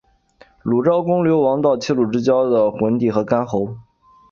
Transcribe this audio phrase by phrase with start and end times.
[0.63, 3.77] 鲁昭公流亡到齐鲁之交的郓地和干侯。